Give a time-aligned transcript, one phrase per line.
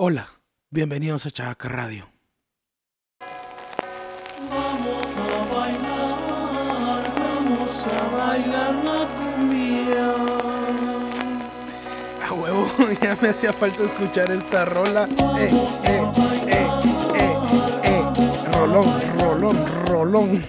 [0.00, 0.28] Hola,
[0.70, 2.08] bienvenidos a Chaca Radio.
[4.48, 10.14] Vamos a bailar, vamos a bailar la cumbia.
[12.24, 12.68] A huevo,
[13.02, 15.08] ya me hacía falta escuchar esta rola.
[15.36, 15.50] Eh,
[15.82, 16.12] eh,
[16.46, 16.68] eh,
[17.16, 17.36] eh,
[17.82, 18.04] eh.
[18.52, 18.86] Rolón,
[19.18, 20.44] rolón, rolón.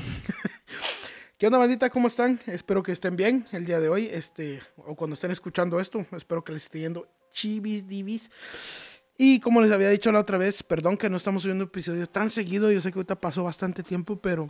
[1.39, 1.89] ¿Qué onda, bandita?
[1.89, 2.39] ¿Cómo están?
[2.45, 4.09] Espero que estén bien el día de hoy.
[4.13, 8.29] Este, o cuando estén escuchando esto, espero que les esté yendo chivis divis.
[9.21, 12.29] Y como les había dicho la otra vez, perdón que no estamos subiendo episodios tan
[12.29, 12.71] seguido.
[12.71, 14.47] Yo sé que ahorita pasó bastante tiempo, pero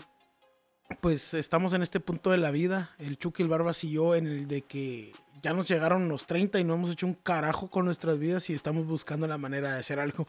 [1.02, 4.28] pues estamos en este punto de la vida, el Chucky, el Barbas y yo, en
[4.28, 5.12] el de que
[5.42, 8.54] ya nos llegaron los 30 y no hemos hecho un carajo con nuestras vidas y
[8.54, 10.28] estamos buscando la manera de hacer algo.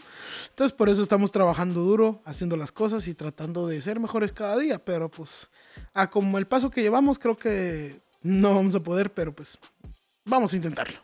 [0.48, 4.56] Entonces por eso estamos trabajando duro, haciendo las cosas y tratando de ser mejores cada
[4.56, 5.50] día, pero pues
[5.92, 9.58] a como el paso que llevamos creo que no vamos a poder, pero pues
[10.24, 10.98] vamos a intentarlo.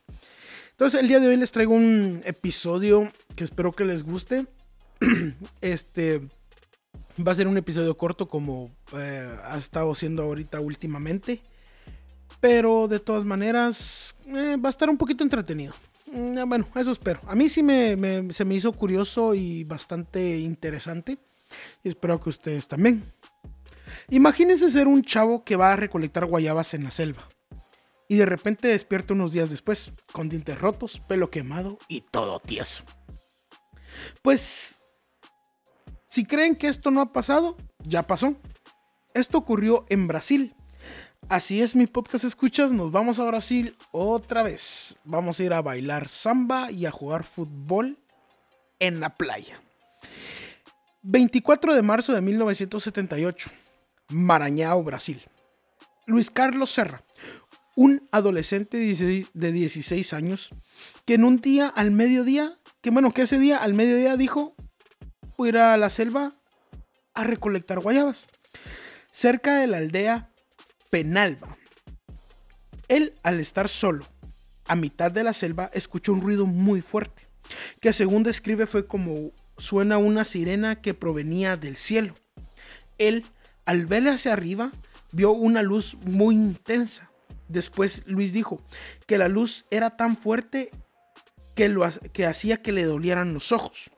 [0.71, 4.47] Entonces el día de hoy les traigo un episodio que espero que les guste.
[5.61, 6.23] este
[7.27, 11.43] va a ser un episodio corto como eh, ha estado siendo ahorita últimamente.
[12.41, 15.75] Pero de todas maneras eh, va a estar un poquito entretenido.
[16.13, 17.21] Mm, bueno, eso espero.
[17.27, 21.19] A mí sí me, me- se me hizo curioso y bastante interesante.
[21.85, 23.05] Y espero que ustedes también.
[24.09, 27.29] Imagínense ser un chavo que va a recolectar guayabas en la selva.
[28.09, 32.85] Y de repente despierta unos días después, con dientes rotos, pelo quemado y todo tieso.
[34.23, 34.83] Pues,
[36.09, 38.37] si creen que esto no ha pasado, ya pasó.
[39.15, 40.55] Esto ocurrió en Brasil.
[41.29, 44.97] Así es, mi podcast escuchas, nos vamos a Brasil otra vez.
[45.05, 47.99] Vamos a ir a bailar samba y a jugar fútbol
[48.79, 49.61] en la playa.
[51.03, 53.51] 24 de marzo de 1978,
[54.09, 55.23] Maranhão, Brasil.
[56.07, 57.03] Luis Carlos Serra,
[57.75, 60.51] un adolescente de 16 de 16 años,
[61.05, 64.55] que en un día al mediodía, que bueno, que ese día al mediodía dijo,
[65.37, 66.37] voy a ir a la selva
[67.15, 68.29] a recolectar guayabas,
[69.11, 70.31] cerca de la aldea
[70.89, 71.59] Penalba.
[72.87, 74.07] Él, al estar solo,
[74.69, 77.27] a mitad de la selva, escuchó un ruido muy fuerte,
[77.81, 82.15] que según describe fue como suena una sirena que provenía del cielo.
[82.99, 83.27] Él,
[83.65, 84.71] al ver hacia arriba,
[85.11, 87.11] vio una luz muy intensa.
[87.49, 88.63] Después Luis dijo
[89.09, 90.71] que la luz era tan fuerte
[91.57, 93.91] que, lo, que hacía que le dolieran los ojos,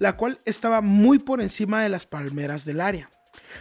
[0.00, 3.10] la cual estaba muy por encima de las palmeras del área.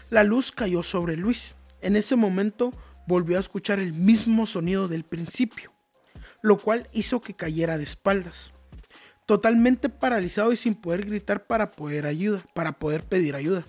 [0.10, 1.56] La luz cayó sobre Luis.
[1.82, 2.74] En ese momento
[3.06, 5.72] volvió a escuchar el mismo sonido del principio,
[6.42, 8.50] lo cual hizo que cayera de espaldas,
[9.26, 13.66] totalmente paralizado y sin poder gritar para poder ayuda, para poder pedir ayuda.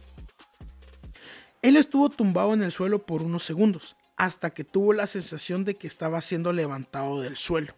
[1.62, 5.75] Él estuvo tumbado en el suelo por unos segundos, hasta que tuvo la sensación de
[5.75, 7.75] que estaba siendo levantado del suelo.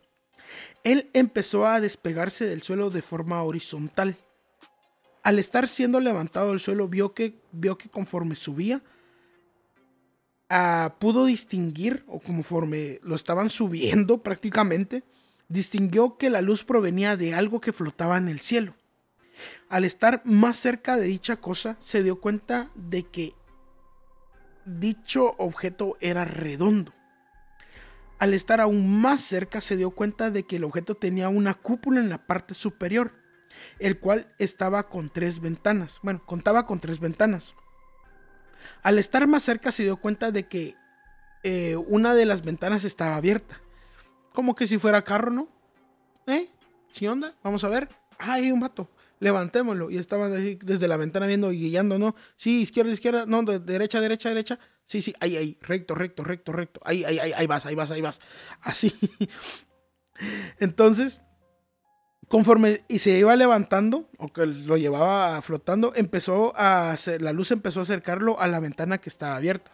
[0.85, 4.17] Él empezó a despegarse del suelo de forma horizontal.
[5.23, 8.83] Al estar siendo levantado del suelo, vio que, vio que conforme subía,
[10.49, 15.05] ah, pudo distinguir, o conforme lo estaban subiendo prácticamente,
[15.49, 18.75] distinguió que la luz provenía de algo que flotaba en el cielo.
[19.69, 23.35] Al estar más cerca de dicha cosa, se dio cuenta de que
[24.65, 26.93] dicho objeto era redondo.
[28.21, 32.01] Al estar aún más cerca se dio cuenta de que el objeto tenía una cúpula
[32.01, 33.13] en la parte superior,
[33.79, 36.01] el cual estaba con tres ventanas.
[36.03, 37.55] Bueno, contaba con tres ventanas.
[38.83, 40.77] Al estar más cerca se dio cuenta de que
[41.43, 43.59] eh, una de las ventanas estaba abierta.
[44.35, 45.49] Como que si fuera carro, ¿no?
[46.27, 46.51] ¿Eh?
[46.91, 47.35] ¿Sí onda?
[47.43, 47.89] Vamos a ver.
[48.19, 48.91] Ah, hay un vato.
[49.21, 49.91] Levantémoslo.
[49.91, 52.17] Y estaban desde la ventana viendo y guiando, ¿no?
[52.37, 53.27] Sí, izquierda, izquierda.
[53.27, 54.59] No, de- derecha, derecha, derecha.
[54.87, 55.59] Sí, sí, ahí, ahí.
[55.61, 56.81] Recto, recto, recto, recto.
[56.85, 58.19] Ahí, ahí, ahí, vas, ahí vas, ahí vas.
[58.63, 58.93] Así.
[60.59, 61.21] Entonces,
[62.29, 67.51] conforme y se iba levantando, o que lo llevaba flotando, empezó a hacer, la luz
[67.51, 69.71] empezó a acercarlo a la ventana que estaba abierta.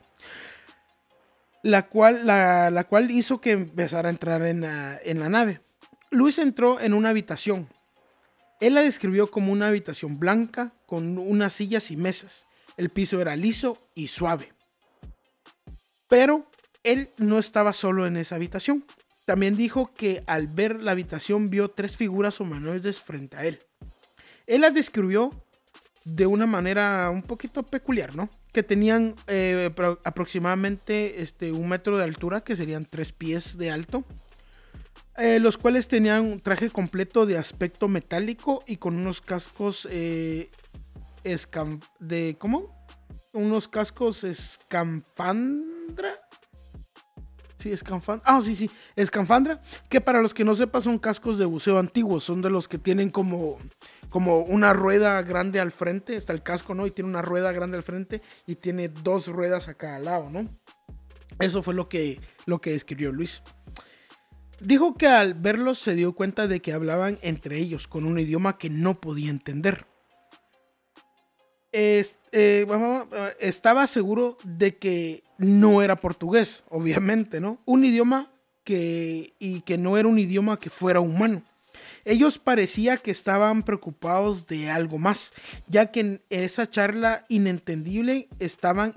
[1.63, 5.61] La cual, la, la cual hizo que empezara a entrar en en la nave.
[6.11, 7.69] Luis entró en una habitación.
[8.61, 12.47] Él la describió como una habitación blanca con unas sillas y mesas.
[12.77, 14.53] El piso era liso y suave.
[16.09, 16.47] Pero
[16.83, 18.85] él no estaba solo en esa habitación.
[19.25, 23.59] También dijo que al ver la habitación vio tres figuras humanoides frente a él.
[24.47, 25.33] Él las describió
[26.05, 28.31] de una manera un poquito peculiar, ¿no?
[28.53, 33.73] Que tenían eh, pro- aproximadamente este, un metro de altura, que serían tres pies de
[33.73, 34.05] alto.
[35.19, 40.51] Eh, los cuales tenían un traje completo de aspecto metálico y con unos cascos eh,
[41.99, 42.75] de ¿cómo?
[43.33, 46.21] Unos cascos escamfandra.
[47.59, 48.23] Sí, Sí, escanfandra.
[48.27, 52.23] Ah, sí, sí, escanfandra, que para los que no sepan son cascos de buceo antiguos,
[52.23, 53.59] son de los que tienen como,
[54.11, 56.87] como una rueda grande al frente, está el casco, ¿no?
[56.87, 60.47] Y tiene una rueda grande al frente y tiene dos ruedas a cada lado, ¿no?
[61.41, 63.43] Eso fue lo que, lo que escribió Luis.
[64.61, 68.59] Dijo que al verlos se dio cuenta de que hablaban entre ellos con un idioma
[68.59, 69.87] que no podía entender.
[71.73, 72.07] Eh,
[73.39, 77.59] estaba seguro de que no era portugués, obviamente, ¿no?
[77.67, 78.33] Un idioma
[78.65, 81.43] que y que no era un idioma que fuera humano.
[82.07, 85.35] Ellos parecía que estaban preocupados de algo más,
[85.69, 88.95] ya que en esa charla inentendible estaban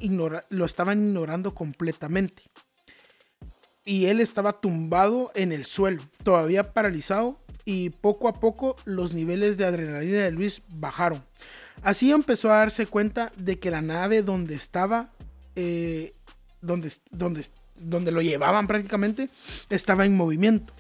[0.50, 2.44] lo estaban ignorando completamente.
[3.86, 9.58] Y él estaba tumbado en el suelo, todavía paralizado, y poco a poco los niveles
[9.58, 11.24] de adrenalina de Luis bajaron.
[11.82, 15.12] Así empezó a darse cuenta de que la nave donde estaba,
[15.56, 16.14] eh,
[16.62, 17.46] donde, donde,
[17.76, 19.30] donde lo llevaban prácticamente,
[19.70, 20.74] estaba en movimiento.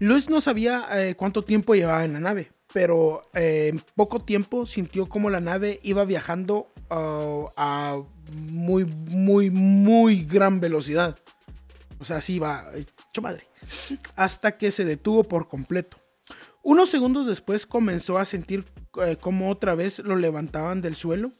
[0.00, 4.66] Luis no sabía eh, cuánto tiempo llevaba en la nave, pero eh, en poco tiempo
[4.66, 8.02] sintió como la nave iba viajando uh, a
[8.32, 11.16] muy, muy, muy gran velocidad.
[11.98, 13.44] O sea, así va, hecho madre.
[14.16, 15.96] Hasta que se detuvo por completo.
[16.62, 18.64] Unos segundos después comenzó a sentir
[19.04, 21.32] eh, como otra vez lo levantaban del suelo.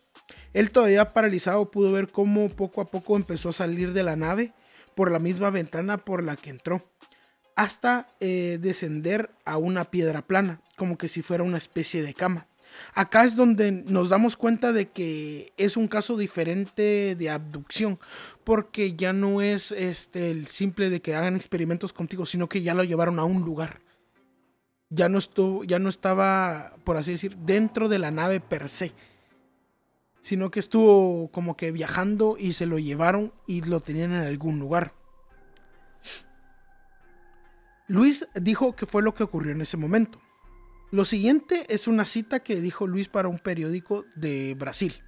[0.52, 4.52] Él todavía paralizado pudo ver cómo poco a poco empezó a salir de la nave
[4.94, 6.82] por la misma ventana por la que entró
[7.56, 12.46] hasta eh, descender a una piedra plana, como que si fuera una especie de cama.
[12.94, 17.98] Acá es donde nos damos cuenta de que es un caso diferente de abducción,
[18.44, 22.74] porque ya no es este, el simple de que hagan experimentos contigo, sino que ya
[22.74, 23.80] lo llevaron a un lugar.
[24.90, 28.92] Ya no, estuvo, ya no estaba, por así decir, dentro de la nave per se,
[30.20, 34.58] sino que estuvo como que viajando y se lo llevaron y lo tenían en algún
[34.58, 34.94] lugar.
[37.86, 40.20] Luis dijo que fue lo que ocurrió en ese momento.
[40.94, 45.02] Lo siguiente es una cita que dijo Luis para un periódico de Brasil.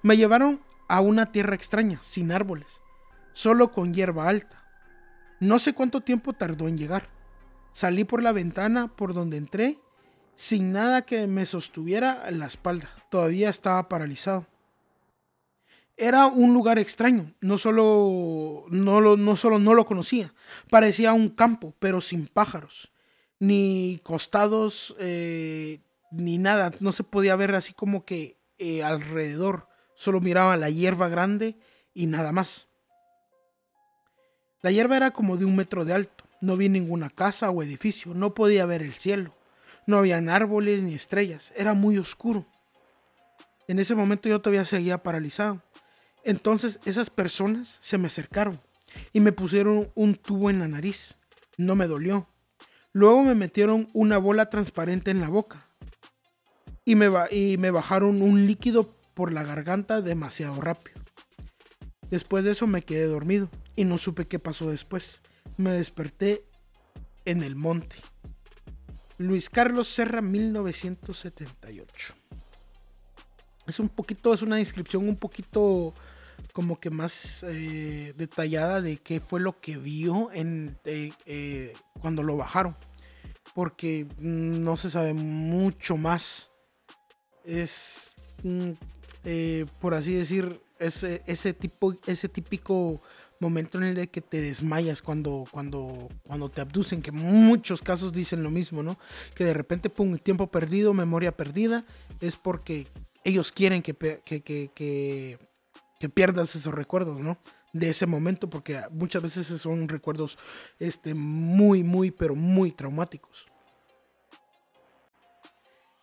[0.00, 2.80] Me llevaron a una tierra extraña, sin árboles,
[3.34, 4.64] solo con hierba alta.
[5.40, 7.10] No sé cuánto tiempo tardó en llegar.
[7.70, 9.78] Salí por la ventana por donde entré,
[10.36, 12.88] sin nada que me sostuviera en la espalda.
[13.10, 14.46] Todavía estaba paralizado.
[15.98, 20.32] Era un lugar extraño, no no solo no lo conocía,
[20.70, 22.93] parecía un campo, pero sin pájaros,
[23.46, 25.80] ni costados, eh,
[26.10, 31.08] ni nada, no se podía ver así como que eh, alrededor, solo miraba la hierba
[31.08, 31.56] grande
[31.92, 32.68] y nada más.
[34.62, 38.14] La hierba era como de un metro de alto, no vi ninguna casa o edificio,
[38.14, 39.34] no podía ver el cielo,
[39.86, 42.46] no habían árboles ni estrellas, era muy oscuro.
[43.68, 45.62] En ese momento yo todavía seguía paralizado.
[46.22, 48.60] Entonces esas personas se me acercaron
[49.12, 51.16] y me pusieron un tubo en la nariz.
[51.56, 52.28] No me dolió.
[52.94, 55.66] Luego me metieron una bola transparente en la boca
[56.84, 61.00] y me, y me bajaron un líquido por la garganta demasiado rápido.
[62.08, 65.22] Después de eso me quedé dormido y no supe qué pasó después.
[65.56, 66.44] Me desperté
[67.24, 67.96] en el monte.
[69.18, 72.14] Luis Carlos Serra, 1978.
[73.66, 75.94] Es un poquito, es una descripción un poquito
[76.52, 82.22] como que más eh, detallada de qué fue lo que vio en, eh, eh, cuando
[82.22, 82.76] lo bajaron.
[83.54, 86.50] Porque no se sabe mucho más.
[87.44, 88.72] Es, mm,
[89.80, 93.00] por así decir, ese, ese, tipo, ese típico
[93.40, 98.42] momento en el que te desmayas cuando, cuando, cuando te abducen, que muchos casos dicen
[98.42, 98.98] lo mismo, ¿no?
[99.34, 101.84] Que de repente, pum, tiempo perdido, memoria perdida,
[102.20, 102.86] es porque
[103.24, 103.94] ellos quieren que,
[106.08, 107.38] pierdas esos recuerdos, ¿no?
[107.72, 110.38] De ese momento, porque muchas veces son recuerdos
[110.78, 113.46] este, muy, muy, pero muy traumáticos.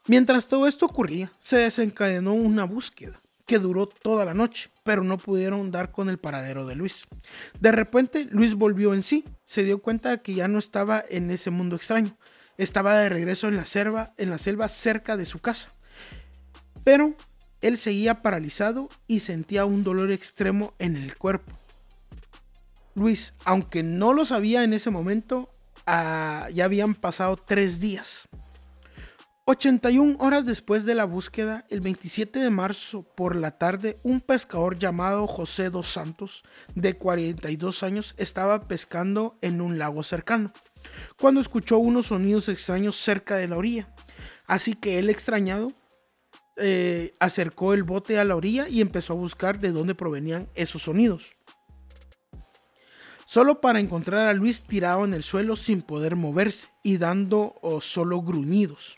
[0.08, 5.18] Mientras todo esto ocurría, se desencadenó una búsqueda que duró toda la noche, pero no
[5.18, 7.08] pudieron dar con el paradero de Luis.
[7.60, 11.30] De repente, Luis volvió en sí, se dio cuenta de que ya no estaba en
[11.32, 12.18] ese mundo extraño,
[12.58, 15.74] estaba de regreso en la selva, en la selva cerca de su casa.
[16.84, 17.16] Pero
[17.62, 21.52] él seguía paralizado y sentía un dolor extremo en el cuerpo.
[22.94, 25.50] Luis, aunque no lo sabía en ese momento,
[25.86, 28.28] ah, ya habían pasado tres días.
[29.46, 34.78] 81 horas después de la búsqueda, el 27 de marzo por la tarde, un pescador
[34.78, 36.44] llamado José dos Santos,
[36.76, 40.54] de 42 años, estaba pescando en un lago cercano,
[41.20, 43.94] cuando escuchó unos sonidos extraños cerca de la orilla.
[44.46, 45.74] Así que él extrañado
[46.58, 50.84] eh, acercó el bote a la orilla y empezó a buscar de dónde provenían esos
[50.84, 51.32] sonidos.
[53.26, 58.22] solo para encontrar a Luis tirado en el suelo sin poder moverse y dando solo
[58.22, 58.98] gruñidos.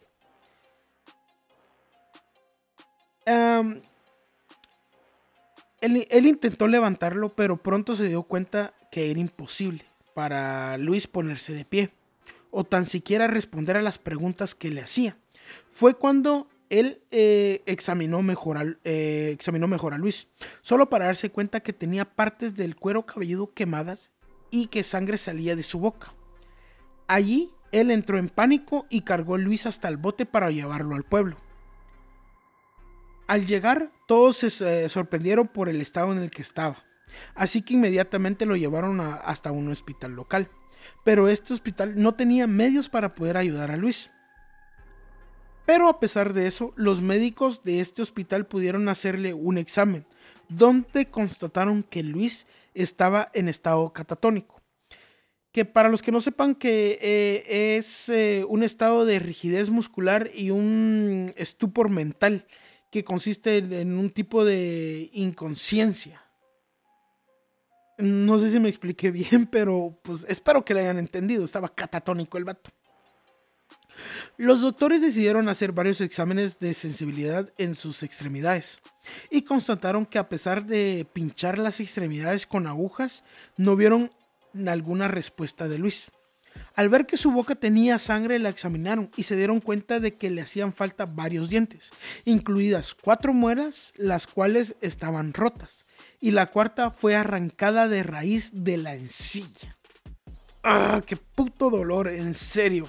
[3.25, 3.83] Él,
[6.09, 11.65] él intentó levantarlo, pero pronto se dio cuenta que era imposible para Luis ponerse de
[11.65, 11.91] pie
[12.51, 15.17] o tan siquiera responder a las preguntas que le hacía.
[15.69, 16.47] Fue cuando
[16.79, 20.27] él eh, examinó, mejor a, eh, examinó mejor a Luis,
[20.61, 24.09] solo para darse cuenta que tenía partes del cuero cabelludo quemadas
[24.49, 26.13] y que sangre salía de su boca.
[27.07, 31.03] Allí él entró en pánico y cargó a Luis hasta el bote para llevarlo al
[31.03, 31.37] pueblo.
[33.27, 36.83] Al llegar, todos se sorprendieron por el estado en el que estaba,
[37.35, 40.49] así que inmediatamente lo llevaron hasta un hospital local.
[41.05, 44.11] Pero este hospital no tenía medios para poder ayudar a Luis.
[45.65, 50.05] Pero a pesar de eso, los médicos de este hospital pudieron hacerle un examen,
[50.49, 54.61] donde constataron que Luis estaba en estado catatónico.
[55.51, 60.31] Que para los que no sepan que eh, es eh, un estado de rigidez muscular
[60.33, 62.45] y un estupor mental
[62.91, 66.23] que consiste en un tipo de inconsciencia.
[67.99, 71.45] No sé si me expliqué bien, pero pues espero que le hayan entendido.
[71.45, 72.71] Estaba catatónico el vato.
[74.37, 78.79] Los doctores decidieron hacer varios exámenes de sensibilidad en sus extremidades
[79.29, 83.23] y constataron que a pesar de pinchar las extremidades con agujas,
[83.57, 84.11] no vieron
[84.67, 86.11] alguna respuesta de Luis.
[86.75, 90.31] Al ver que su boca tenía sangre, la examinaron y se dieron cuenta de que
[90.31, 91.91] le hacían falta varios dientes,
[92.25, 95.85] incluidas cuatro muelas, las cuales estaban rotas,
[96.19, 99.77] y la cuarta fue arrancada de raíz de la encilla.
[100.63, 102.07] ¡Ah, qué puto dolor!
[102.07, 102.87] En serio.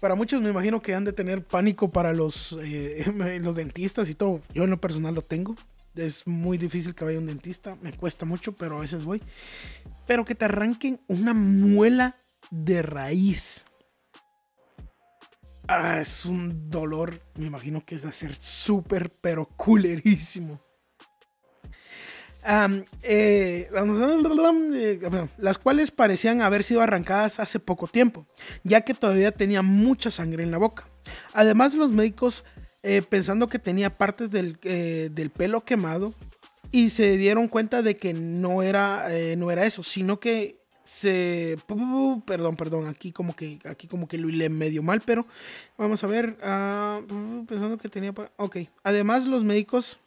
[0.00, 3.04] Para muchos me imagino que han de tener pánico para los, eh,
[3.42, 4.40] los dentistas y todo.
[4.54, 5.54] Yo en lo personal lo tengo.
[5.94, 7.76] Es muy difícil que vaya un dentista.
[7.82, 9.22] Me cuesta mucho, pero a veces voy.
[10.06, 12.16] Pero que te arranquen una muela
[12.50, 13.66] de raíz.
[15.68, 17.20] Ah, es un dolor.
[17.34, 20.58] Me imagino que es de ser súper, pero culerísimo.
[23.02, 23.68] Eh,
[25.38, 28.26] las cuales parecían haber sido arrancadas hace poco tiempo,
[28.64, 30.84] ya que todavía tenía mucha sangre en la boca.
[31.32, 32.44] Además, los médicos,
[32.82, 36.14] eh, pensando que tenía partes del, eh, del, pelo quemado,
[36.72, 41.56] y se dieron cuenta de que no era, no era eso, sino que se
[42.26, 45.24] perdón perdón aquí como que aquí como que lo hilé medio mal pero
[45.78, 47.00] vamos a ver ah,
[47.46, 50.00] pensando que tenía ok además los médicos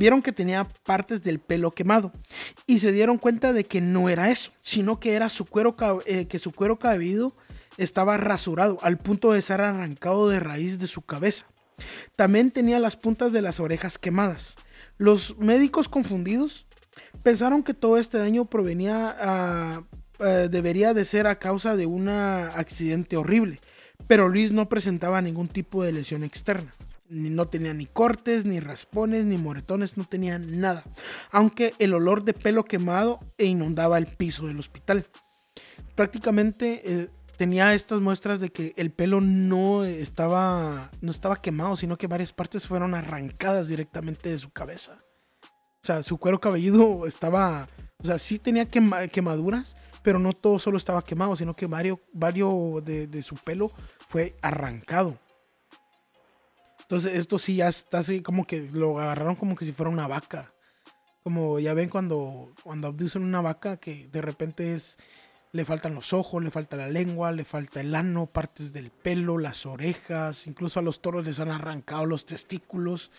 [0.00, 2.10] vieron que tenía partes del pelo quemado
[2.66, 5.76] y se dieron cuenta de que no era eso, sino que era su cuero,
[6.06, 7.34] eh, que su cuero cabelludo
[7.76, 11.44] estaba rasurado al punto de ser arrancado de raíz de su cabeza.
[12.16, 14.56] También tenía las puntas de las orejas quemadas.
[14.96, 16.64] Los médicos confundidos
[17.22, 19.84] pensaron que todo este daño provenía a,
[20.20, 23.60] eh, debería de ser a causa de un accidente horrible,
[24.06, 26.72] pero Luis no presentaba ningún tipo de lesión externa
[27.10, 30.84] no tenía ni cortes, ni raspones, ni moretones, no tenía nada.
[31.32, 35.06] Aunque el olor de pelo quemado e inundaba el piso del hospital.
[35.96, 41.98] Prácticamente eh, tenía estas muestras de que el pelo no estaba, no estaba quemado, sino
[41.98, 44.96] que varias partes fueron arrancadas directamente de su cabeza.
[45.82, 47.66] O sea, su cuero cabelludo estaba,
[47.98, 52.84] o sea, sí tenía quemaduras, pero no todo solo estaba quemado, sino que varios, varios
[52.84, 53.70] de su pelo
[54.08, 55.18] fue arrancado.
[56.90, 60.08] Entonces, esto sí ya está así como que lo agarraron como que si fuera una
[60.08, 60.52] vaca.
[61.22, 64.98] Como ya ven cuando, cuando abducen una vaca que de repente es.
[65.52, 69.38] Le faltan los ojos, le falta la lengua, le falta el ano, partes del pelo,
[69.38, 73.12] las orejas, incluso a los toros les han arrancado los testículos.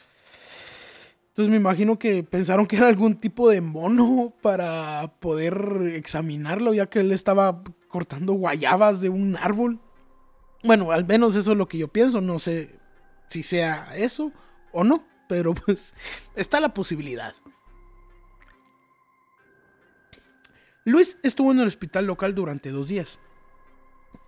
[1.30, 6.88] Entonces me imagino que pensaron que era algún tipo de mono para poder examinarlo, ya
[6.88, 9.80] que él estaba cortando guayabas de un árbol.
[10.62, 12.81] Bueno, al menos eso es lo que yo pienso, no sé
[13.32, 14.32] si sea eso
[14.74, 15.96] o no, pero pues
[16.36, 17.34] está la posibilidad.
[20.84, 23.20] Luis estuvo en el hospital local durante dos días.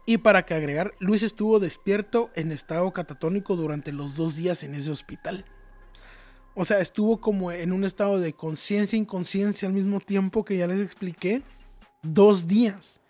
[0.05, 4.75] Y para que agregar, Luis estuvo despierto en estado catatónico durante los dos días en
[4.75, 5.45] ese hospital.
[6.55, 10.57] O sea, estuvo como en un estado de conciencia e inconsciencia al mismo tiempo que
[10.57, 11.41] ya les expliqué.
[12.03, 13.01] Dos días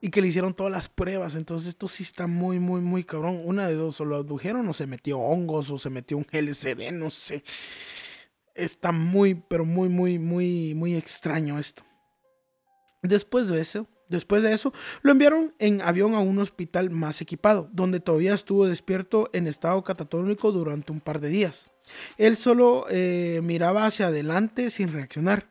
[0.00, 1.34] y que le hicieron todas las pruebas.
[1.34, 3.40] Entonces esto sí está muy, muy, muy cabrón.
[3.44, 6.92] Una de dos, o lo adujeron o se metió hongos o se metió un GLCD,
[6.92, 7.44] no sé.
[8.54, 11.84] Está muy, pero muy, muy, muy, muy extraño esto.
[13.02, 17.68] Después de eso, después de eso, lo enviaron en avión a un hospital más equipado,
[17.72, 21.70] donde todavía estuvo despierto en estado catatónico durante un par de días.
[22.18, 25.48] Él solo eh, miraba hacia adelante sin reaccionar,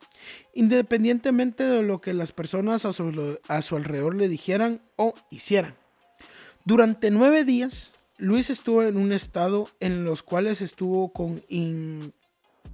[0.54, 5.75] independientemente de lo que las personas a su, alrededor le dijeran o hicieran.
[6.66, 12.13] Durante nueve días, Luis estuvo en un estado en los cuales estuvo con in-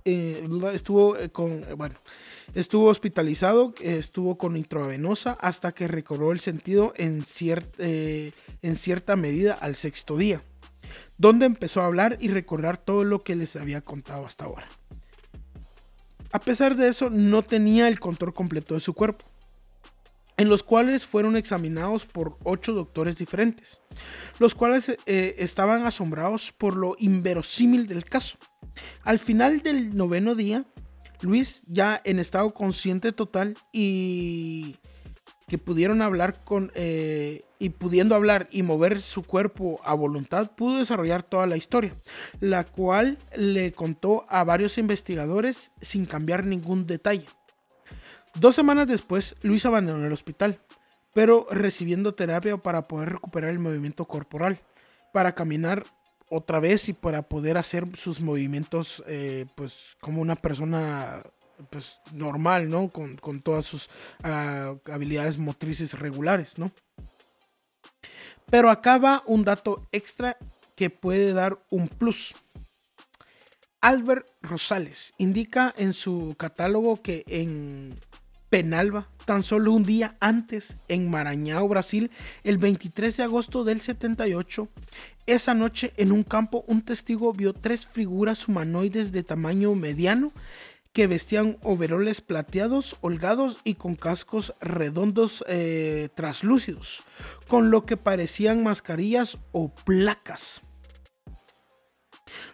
[0.05, 1.95] eh, estuvo eh, con eh, bueno
[2.53, 7.25] estuvo hospitalizado estuvo con intravenosa hasta que recobró el sentido en,
[7.79, 10.41] en cierta medida al sexto día
[11.17, 14.67] donde empezó a hablar y recordar todo lo que les había contado hasta ahora.
[16.31, 19.25] A pesar de eso no tenía el control completo de su cuerpo
[20.37, 23.81] en los cuales fueron examinados por ocho doctores diferentes,
[24.39, 28.37] los cuales eh, estaban asombrados por lo inverosímil del caso.
[29.03, 30.65] Al final del noveno día,
[31.21, 34.75] Luis, ya en estado consciente total y
[35.47, 40.79] que pudieron hablar con eh, y pudiendo hablar y mover su cuerpo a voluntad, pudo
[40.79, 41.93] desarrollar toda la historia,
[42.39, 47.27] la cual le contó a varios investigadores sin cambiar ningún detalle.
[48.35, 50.59] Dos semanas después, Luis abandonó el hospital,
[51.13, 54.59] pero recibiendo terapia para poder recuperar el movimiento corporal,
[55.13, 55.85] para caminar
[56.29, 61.23] otra vez y para poder hacer sus movimientos eh, pues como una persona
[61.69, 62.89] pues normal, ¿no?
[62.89, 63.89] Con, con todas sus
[64.21, 66.71] ah, habilidades motrices regulares, ¿no?
[68.49, 70.37] Pero acá va un dato extra
[70.75, 72.35] que puede dar un plus.
[73.79, 77.97] Albert Rosales indica en su catálogo que en
[78.49, 82.11] Penalba, tan solo un día antes, en Maranhão, Brasil,
[82.43, 84.69] el 23 de agosto del 78,
[85.25, 90.31] esa noche en un campo un testigo vio tres figuras humanoides de tamaño mediano
[90.93, 97.03] que vestían overoles plateados, holgados y con cascos redondos eh, traslúcidos,
[97.49, 100.61] con lo que parecían mascarillas o placas.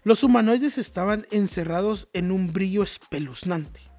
[0.04, 3.91] Los humanoides estaban encerrados en un brillo espeluznante.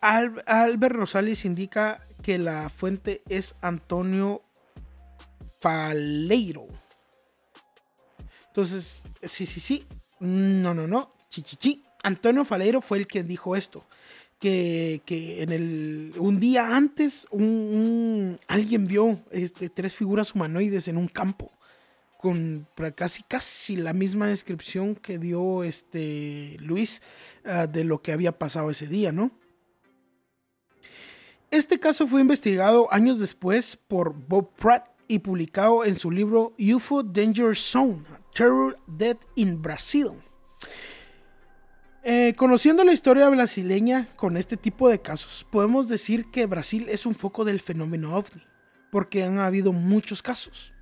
[0.00, 4.42] Al- Albert Rosales indica que la fuente es Antonio
[5.60, 6.66] Faleiro.
[8.48, 9.86] Entonces, sí, sí, sí.
[10.20, 11.12] No, no, no.
[11.28, 11.82] Chichichi.
[12.02, 13.84] Antonio Faleiro fue el que dijo esto.
[14.38, 20.98] Que, que en el, un día antes un, alguien vio este, tres figuras humanoides en
[20.98, 21.52] un campo.
[22.18, 27.02] Con casi, casi la misma descripción que dio este Luis
[27.44, 29.30] ah, de lo que había pasado ese día, ¿no?
[31.50, 37.04] Este caso fue investigado años después por Bob Pratt y publicado en su libro UFO
[37.04, 38.02] Danger Zone,
[38.34, 40.10] Terror Dead in Brazil.
[42.02, 47.06] Eh, conociendo la historia brasileña con este tipo de casos, podemos decir que Brasil es
[47.06, 48.42] un foco del fenómeno ovni,
[48.90, 50.72] porque han habido muchos casos.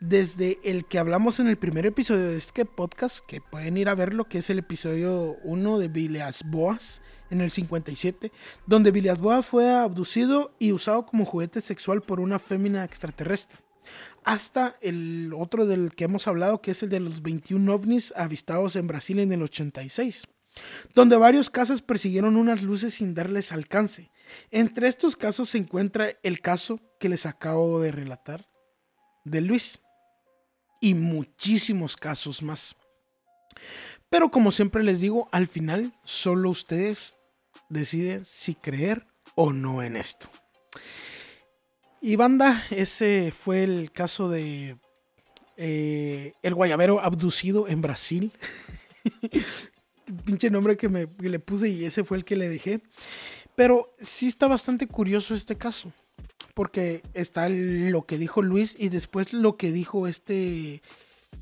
[0.00, 3.94] Desde el que hablamos en el primer episodio de este podcast, que pueden ir a
[3.94, 8.32] verlo, que es el episodio 1 de Villas Boas en el 57,
[8.66, 13.58] donde Villas Boas fue abducido y usado como juguete sexual por una fémina extraterrestre
[14.24, 18.76] hasta el otro del que hemos hablado, que es el de los 21 ovnis avistados
[18.76, 20.24] en Brasil en el 86,
[20.94, 24.10] donde varios casos persiguieron unas luces sin darles alcance.
[24.50, 28.46] Entre estos casos se encuentra el caso que les acabo de relatar
[29.24, 29.80] de Luis
[30.80, 32.76] y muchísimos casos más.
[34.10, 37.14] Pero como siempre les digo, al final solo ustedes
[37.68, 40.28] deciden si creer o no en esto.
[42.00, 44.76] Y banda, ese fue el caso de
[45.56, 48.32] eh, el guayabero abducido en Brasil.
[50.24, 52.80] Pinche nombre que, me, le puse y ese fue el que le dejé.
[53.56, 55.92] Pero sí está bastante curioso este caso.
[56.54, 60.82] Porque está lo que dijo Luis y después lo que dijo este,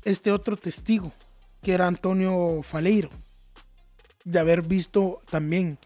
[0.03, 1.13] este otro testigo,
[1.61, 3.09] que era Antonio Faleiro.
[4.23, 5.77] De haber visto también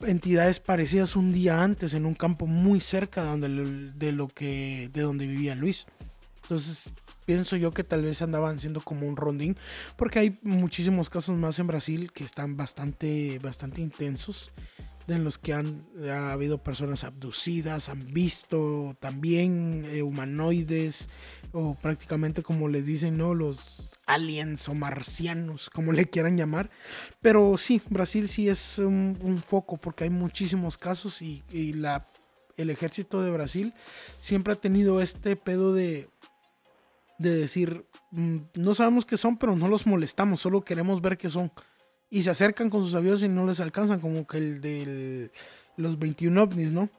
[0.00, 4.90] entidades parecidas un día antes en un campo muy cerca de donde, de lo que
[4.92, 5.86] de donde vivía Luis.
[6.42, 6.92] Entonces
[7.26, 9.56] pienso yo que tal vez andaban siendo como un rondín
[9.96, 14.50] porque hay muchísimos casos más en Brasil que están bastante bastante intensos
[15.14, 21.08] en los que han ha habido personas abducidas, han visto también eh, humanoides
[21.52, 23.34] o prácticamente como les dicen, ¿no?
[23.34, 26.70] Los aliens o marcianos, como le quieran llamar.
[27.20, 32.06] Pero sí, Brasil sí es un, foco porque hay muchísimos casos y, y la,
[32.56, 33.74] el ejército de Brasil
[34.20, 36.08] siempre ha tenido este pedo de,
[37.18, 41.28] de decir, mm, no sabemos qué son, pero no los molestamos, solo queremos ver qué
[41.28, 41.52] son
[42.10, 45.30] y se acercan con sus aviones y no les alcanzan, como que el de
[45.76, 46.90] los 21 ovnis, ¿no?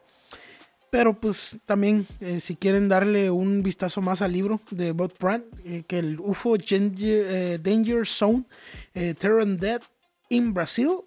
[0.92, 5.46] Pero pues también, eh, si quieren darle un vistazo más al libro de Bob Brandt,
[5.64, 8.44] eh, que el UFO Danger, eh, Danger Zone,
[8.92, 9.80] Terror and Dead
[10.28, 10.98] in Brazil,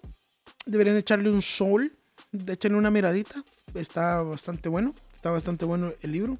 [0.64, 1.92] deberían echarle un sol,
[2.48, 3.44] echarle una miradita.
[3.74, 6.36] Está bastante bueno, está bastante bueno el libro.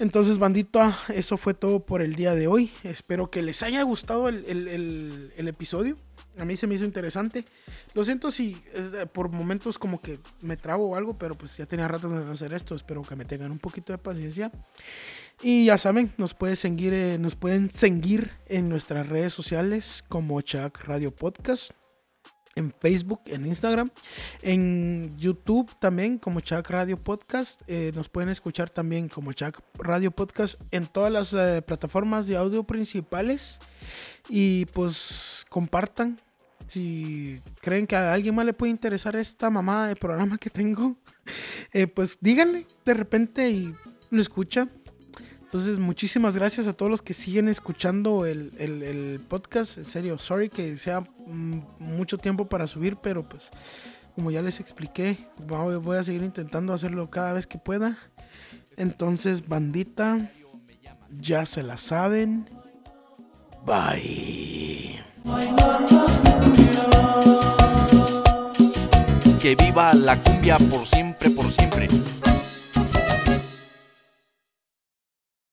[0.00, 2.72] Entonces, bandita, eso fue todo por el día de hoy.
[2.82, 5.94] Espero que les haya gustado el, el episodio.
[6.38, 7.44] A mí se me hizo interesante.
[7.94, 11.66] Lo siento si eh, por momentos como que me trabo o algo, pero pues ya
[11.66, 12.74] tenía rato de hacer esto.
[12.74, 14.50] Espero que me tengan un poquito de paciencia.
[15.42, 20.40] Y ya saben, nos, pueden seguir, eh, nos pueden seguir en nuestras redes sociales como
[20.40, 21.72] Chuck Radio Podcast.
[22.56, 23.90] En Facebook, en Instagram,
[24.42, 27.62] en YouTube también como Chuck Radio Podcast.
[27.68, 32.64] Eh, nos pueden escuchar también como Chuck Radio Podcast en todas las plataformas de audio
[32.64, 33.60] principales.
[34.28, 36.18] Y pues compartan,
[36.66, 40.96] si creen que a alguien más le puede interesar esta mamada de programa que tengo,
[41.72, 43.74] eh, pues díganle de repente y
[44.10, 44.68] lo escucha.
[45.50, 49.78] Entonces, muchísimas gracias a todos los que siguen escuchando el, podcast.
[49.78, 53.50] En serio, sorry que sea mm, mucho tiempo para subir, pero pues
[54.14, 57.98] como ya les expliqué, voy a seguir intentando hacerlo cada vez que pueda.
[58.76, 60.30] Entonces, bandita,
[61.20, 62.48] ya se la saben.
[63.66, 65.02] Bye.
[69.42, 71.88] Que viva la cumbia por siempre, por siempre.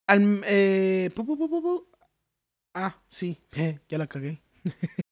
[0.08, 1.10] Al, eh,
[2.74, 3.38] ah, sí,
[3.90, 4.42] ya la cagué.